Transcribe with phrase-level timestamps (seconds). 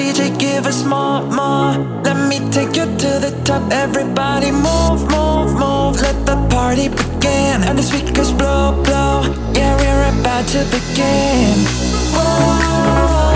[0.00, 1.76] DJ, give us more, more.
[2.02, 3.70] Let me take you to the top.
[3.70, 6.00] Everybody move, move, move.
[6.00, 7.62] Let the party begin.
[7.68, 9.20] And the speakers blow, blow.
[9.52, 11.58] Yeah, we're about to begin.
[12.16, 13.29] Whoa.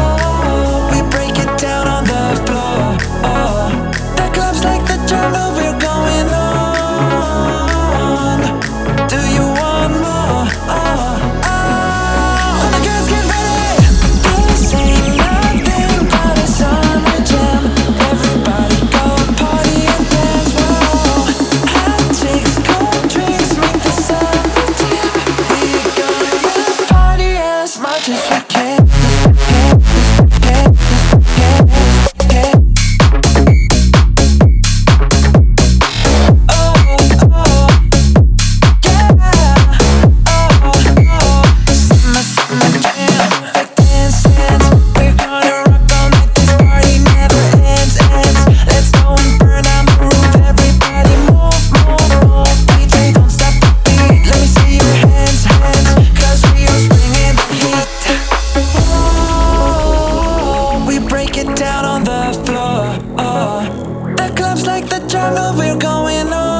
[61.52, 63.16] down on the floor.
[63.18, 64.14] Oh.
[64.16, 66.53] The club's like the jungle, we're going on.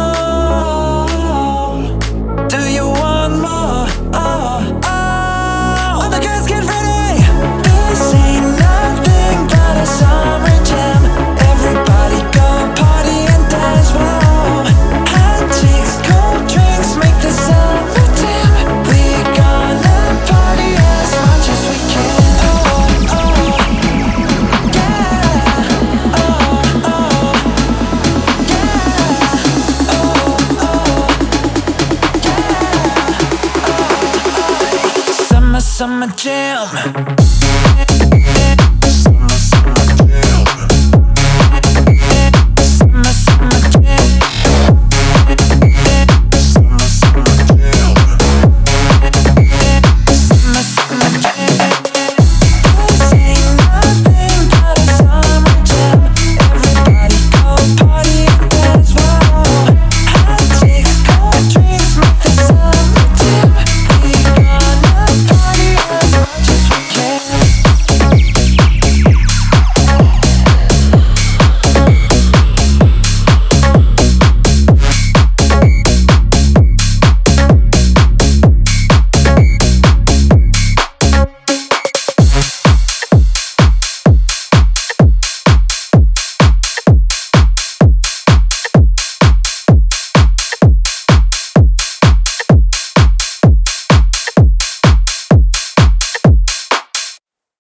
[35.76, 36.68] summer jam.